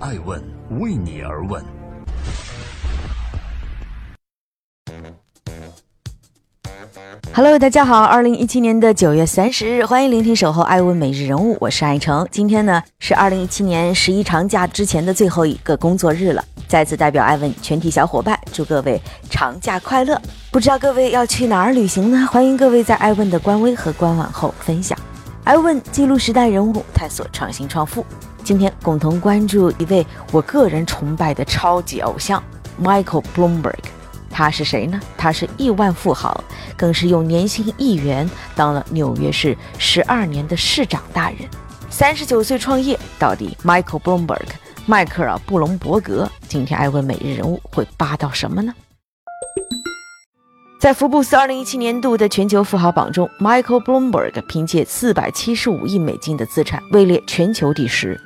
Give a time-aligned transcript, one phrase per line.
[0.00, 0.40] 爱问
[0.78, 1.60] 为你而问。
[7.34, 12.24] Hello，大家好，二零一七年的九月三十日，欢迎聆听守候爱问每日人物，我是爱成。
[12.30, 20.20] 今天呢是二零一七年十一长假之前的最后一个工作日了，再次代表爱问全体小伙伴，祝各位长假快乐。
[20.52, 22.24] 不知道各位要去哪儿旅行呢？
[22.30, 24.96] 欢迎各位在爱问的官微和官网后分享。
[25.42, 28.06] 爱问记录时代人物，探索创新创富。
[28.48, 32.42] 今天共同关注一位我个人崇拜的超级偶像
[32.82, 33.74] Michael Bloomberg。
[34.30, 34.98] 他是谁呢？
[35.18, 36.42] 他是亿万富豪，
[36.74, 41.40] 更是用年薪一元当了纽约市十二年的市长大人。
[41.90, 44.46] 三十九岁创业，到底 Michael Bloomberg
[44.86, 46.26] 迈克尔·布隆伯格？
[46.48, 48.72] 今天艾问每日人物会扒到什么呢？
[50.80, 58.18] 在福布斯二零一七年度的全球富豪榜中，Michael Bloomberg 凭借四百七十五亿美金的资产位列全球第十。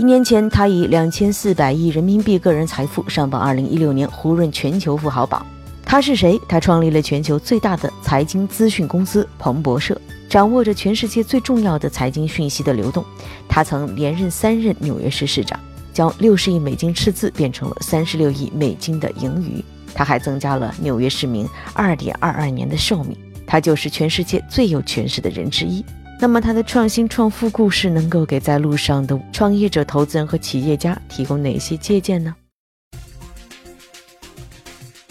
[0.00, 5.46] 一年前，他以两千四百亿人民币个人财富上榜二零一六年胡润全球富豪榜。
[5.84, 6.40] 他是谁？
[6.48, 13.04] 他创立了全球最大的财经资讯公司彭博社，掌握着全世界最重要的财经讯息的流动。
[13.46, 15.60] 他曾连任三任纽约市市长，
[15.92, 19.62] 将六十亿美金赤字变成了三十六亿美金的盈余。
[19.92, 23.14] 他还增加了纽约市民二点二二年的寿命。
[23.46, 25.84] 他就是全世界最有权势的人之一。
[26.22, 32.34] 那么他的创新创富故事能够给在路上的创业者、投资人和企业家提供哪些借鉴呢？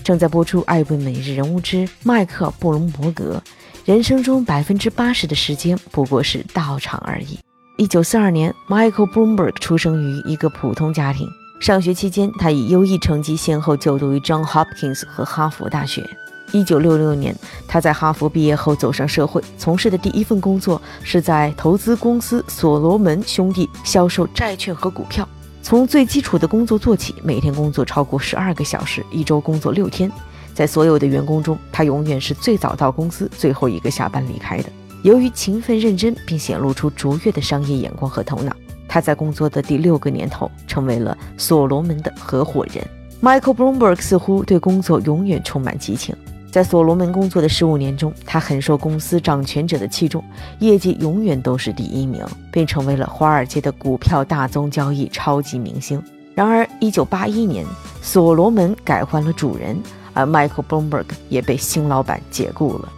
[0.04, 3.42] 正在播出《艾问每日人物之麦克·布隆伯格》，
[3.86, 7.40] 人生中百分之八十的时间不过是到场而已。
[7.80, 11.28] 一九四二年，Michael Bloomberg 出生于一个普通家庭。
[11.60, 16.08] 上学期间，他以优异成绩先后就读于 John Hopkins 和哈佛大学。
[16.52, 17.36] 一九六六年，
[17.68, 25.28] 他在哈佛毕业后走上社会，从事的第一份工作是在投资公司所罗门兄弟销售债券和股票。
[25.62, 30.12] 从最基础的工作做起，每天工作超过十二个小时，一周工作六天。
[30.54, 34.70] 在所有的员工中，他永远是最早到公司、最后一个下班离开的。
[35.04, 38.52] 由于勤奋认真，并显露出卓越的商业眼光和头脑，
[38.88, 42.86] 他在工作的第六个年头成为了所罗门的合伙人。
[43.22, 46.16] Michael Bloomberg 似乎对工作永远充满激情。
[46.52, 50.24] 在所罗门工作的十五年中，他很受公司掌权者的器重，
[50.60, 56.02] 业绩永远都是第一名，并成为了华尔街的股票大宗交易超级明星。
[56.34, 57.66] 然而，一九八一年，
[58.02, 59.78] 所罗门改换了主人，
[60.14, 62.90] 而 Michael Bloomberg 也被新老板解雇了。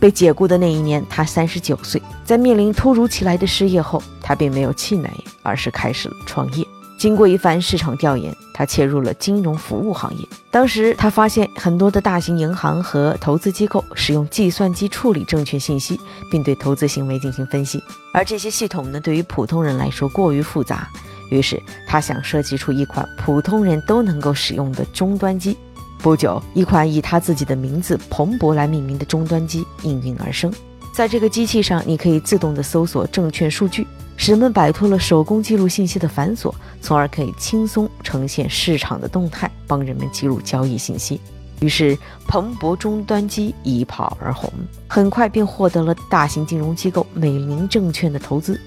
[0.00, 5.10] 被解雇的那一年，他三十九岁，在面临突如其来的失业后，他并没有气馁，
[5.42, 6.65] 而是开始了创业。
[7.06, 10.26] 经过一番市场调研，他切入了金融服务行业。
[10.50, 16.00] 当时他发现很多的大型银行和投资机构使用计算机处理证券信息，
[16.32, 17.80] 并对投资行为进行分析，
[18.12, 20.88] 而这些系统呢，对于普通人来说过于复杂。
[21.30, 25.56] 于是他想设计出一款普通人都能够使用的终端机。
[25.98, 30.52] 不久，一款以他自己的名字彭博来命名的终端机应运而生。
[30.92, 33.86] 在这个机器上，你可以自动的搜索证券数据。
[34.16, 41.20] 使人们摆脱了手工记录信息的繁琐，从而可以轻松呈现市场的动态，帮人们记录交易信息。
[41.60, 41.96] 于是，
[42.26, 44.52] 彭博终端机一炮而红，
[44.86, 48.60] 很快便获得了大型金融机构美林证券的投资。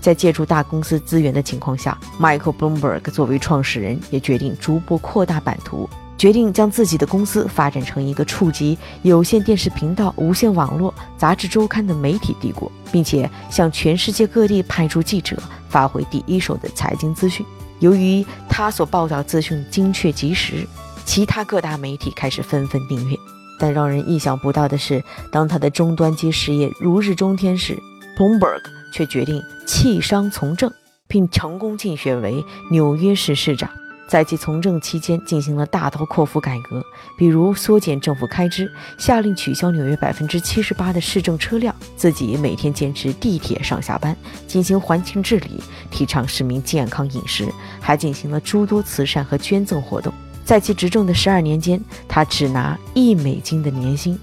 [0.00, 5.88] 在借助大公司资源的情况下，Michael Bloomberg 作为创始人，也决定逐步扩大版图。
[6.22, 15.36] 决定将自己的公司发展成一个触及有线电视频道、无线网络、杂志周刊的媒体帝国，并且向全世界各地派出记者，
[15.68, 17.44] 发回第一手的财经资讯。
[17.80, 20.64] 由于他所报道资讯精确及时，
[21.04, 23.16] 其他各大媒体开始纷纷订阅。
[23.58, 25.02] 但让人意想不到的是，
[25.32, 27.76] 当他的终端机事业如日中天时
[28.16, 28.62] ，Bloomberg
[28.94, 30.72] 却决定弃商从政，
[31.08, 33.68] 并成功竞选为纽约市市长。
[34.12, 36.84] 在其从政期间，进行了大刀阔斧改革，
[37.16, 44.14] 比如缩减政府开支，下令取消纽约百分之七十八的市政车辆，自己每天坚持地铁上下班，
[44.46, 47.48] 进行环境治理，提倡市民健康饮食，
[47.80, 50.12] 还进行了诸多慈善和捐赠活动。
[50.44, 54.18] 在其执政的十二年间，他只拿一美金的年薪，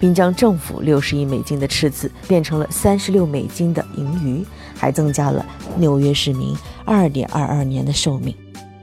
[0.00, 4.44] 并将政府六十亿美金的赤字变成了三十六美金的盈余，
[4.76, 5.46] 还增加了
[5.76, 8.34] 纽约市民二点二二年的寿命。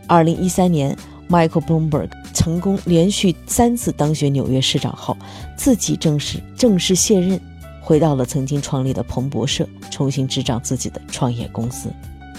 [0.07, 0.95] 二零一三年
[1.29, 5.17] ，Michael Bloomberg 成功连续三次当选纽约市长后，
[5.57, 7.39] 自己正式正式卸任，
[7.81, 11.89] 回到了曾经创立的彭博社，重新执掌自己的创业公司。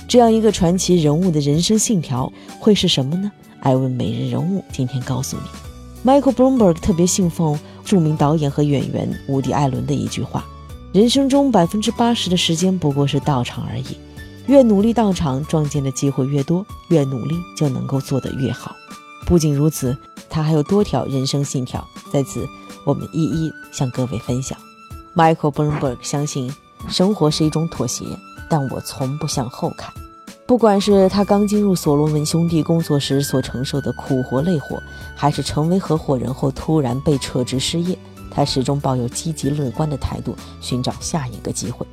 [0.06, 3.32] 这样一个传奇人物的人生信条会是什么呢？
[3.60, 10.46] 艾问每日人物今天告诉你，Michael Bloomberg 特别信奉著名导演和演员伍迪·艾伦的一句话
[10.94, 13.96] ：“人生中百分之八十的时间不过是到场而已。”
[14.46, 18.74] 越努力到场，撞见的机会越多，越努力就能够做得越好。
[19.26, 19.96] 不仅如此，
[20.30, 22.48] 他还有多条人生信条，在此
[22.84, 24.56] 我们一一向各位分享。
[25.16, 26.52] Michael Bloomberg 相信，
[26.88, 28.04] 生活是一种妥协，
[28.48, 29.92] 但我从不向后看。
[30.46, 34.80] 不管是他刚进入所罗门兄弟工作时所承受的苦活累活，
[35.16, 37.98] 还是成为合伙人后突然被撤职失业，
[38.30, 41.84] 他始终抱有积极乐观的态度，寻找下一个机会。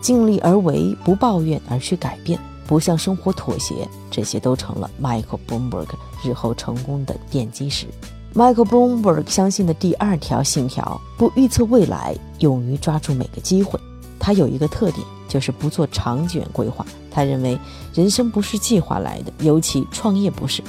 [0.00, 5.88] 尽力而为，不抱怨而去改变，不向生活妥协，这些都成了 Michael Bloomberg
[6.24, 7.86] 日后成功的奠基石。
[8.34, 13.78] Michael Bloomberg 相信的第二条信条：不预测未来，勇于抓住每个机会。
[14.18, 16.86] 他有一个特点，就是不做长远规划。
[17.10, 17.58] 他认为
[17.92, 20.62] 人生不是计划来的，尤其创业不是。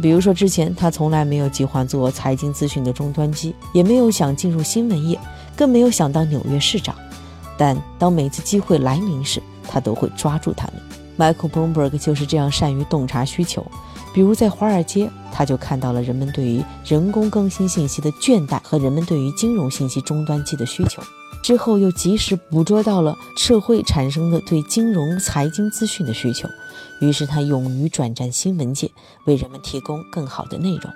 [0.00, 5.18] 比如说，之前他从来没有计划做财经资讯的终端机，也没有想进入新闻业，
[5.56, 6.94] 更没有想当纽约市长。
[7.58, 10.80] 但当每次机会来临时，他都会抓住他们。
[11.18, 13.66] Michael Bloomberg 就是这样善于洞察需求。
[14.14, 21.02] 比如在华尔街，他就看到了人们对于人工更新信息的倦怠和人们对于金融信息终端机的需求。
[21.42, 26.48] 之后又及时捕捉到了社会产生的对金融财经资讯的需求，
[27.00, 28.90] 于是他勇于转战新闻界，
[29.24, 30.92] 为人们提供更好的内容。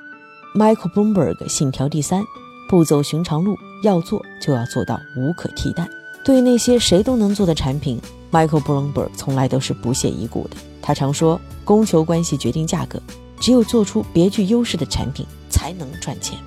[0.54, 2.24] Michael Bloomberg 信条第三：
[2.68, 5.88] 不走寻常路，要做就要做到无可替代。
[6.24, 10.56] 对那些谁都能做的产品，Michael Bloomberg 从来都是不屑一顾的。
[10.80, 13.00] 他常说：“供求关系决定价格，
[13.40, 16.38] 只有做出别具优势的产品才能赚钱。”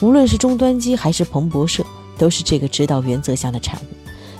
[0.00, 1.84] 无论是终端机还是彭博社，
[2.18, 3.84] 都是这个指导原则下的产物。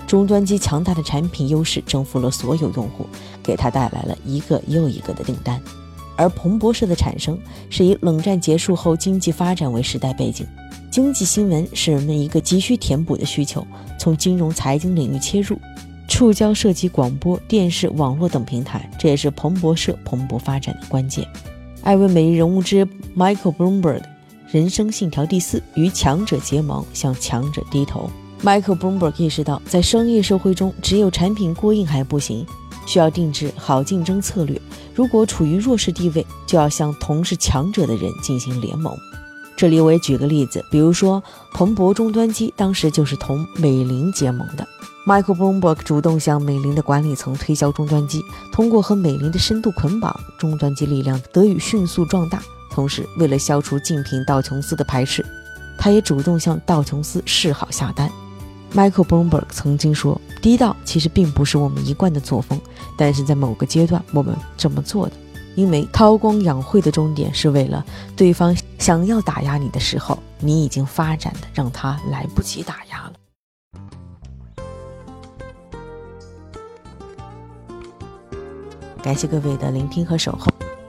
[0.06, 3.06] 终端机强大的产品优势征服了所有用户，
[3.42, 5.60] 给他带来了一个又一个的订单。
[6.16, 7.38] 而彭博社的产生
[7.70, 10.44] 是以冷战结束后经济发展为时代背景。
[10.90, 13.64] 经济新闻是人们一个急需填补的需求，
[13.96, 15.56] 从金融财经领域切入，
[16.08, 21.24] 触礁涉及广播电视、网络等平台，这也是彭博社蓬勃发展的关键。
[21.82, 22.84] 艾问每日人物之
[23.16, 24.02] Michael Bloomberg
[24.50, 28.10] 人生信条第四：与强者结盟，向强者低头。
[28.42, 32.44] Michael Bloomberg 意识到，在商业社会中，只有产品过硬还不行，
[32.84, 34.60] 需要定制好竞争策略。
[34.92, 38.92] 如果处于弱势地位，就要向同是强者的人进行联盟。
[39.60, 41.22] 这里我也举个例子，比如说
[41.52, 44.66] 彭博终端机当时就是同美林结盟的。
[45.04, 52.42] Michael Bloomberg 主动向美林的管理层推销终端机，通过和美林的深度捆绑，终端机力量得以迅速壮大。
[52.70, 55.22] 同时，为了消除竞品道琼斯的排斥，
[55.76, 58.10] 他也主动向道琼斯示好下单。
[58.74, 62.58] Michael Bloomberg 曾经说：“低道其实并不是我们一贯的作风，
[62.96, 65.12] 但是在某个阶段我们这么做的。”
[65.56, 67.84] 因为韬光养晦的终点是为了
[68.16, 73.12] 对方想要打压你的时候，你已经发展的让他来不及打压了。
[79.02, 80.46] 感谢各位的聆听和守候，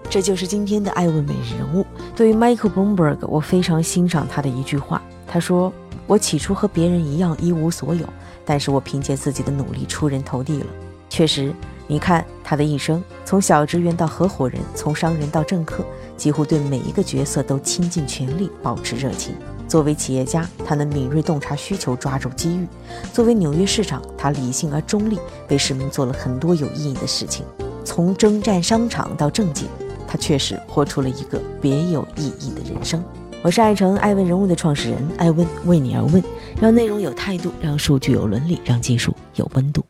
[0.09, 1.85] 这就是今天的爱问每日人物。
[2.15, 5.71] 对于 Michael Bloomberg，我非常欣赏他的一句话，他说
[6.07, 8.07] ：“我起初和别人一样一无所有，
[8.45, 10.67] 但是我凭借自己的努力出人头地了。”
[11.09, 11.53] 确实。
[11.87, 15.83] 你看他的一生，从小职员到合伙人，从商人到政客，
[16.21, 19.33] 几乎对每一个角色都倾尽全力，保持热情。
[19.67, 22.67] 作为企业家，他能敏锐洞察需求，抓住机遇；
[23.11, 25.17] 作为纽约市长，他理性而中立，
[25.49, 27.43] 为市民做了很多有意义的事情。
[27.83, 29.65] 从征战商场到政界，
[30.07, 33.03] 他确实活出了一个别有意义的人生。
[33.41, 36.23] 我是爱成爱问人物的创始人艾问，为你而问，
[36.61, 39.83] 让内容有态度，让数据有伦理，让技术有温度。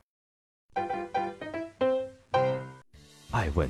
[3.32, 3.70] 爱问